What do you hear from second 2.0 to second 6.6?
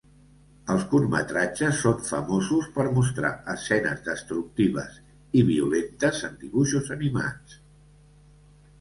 famosos per mostrar escenes destructives i violentes en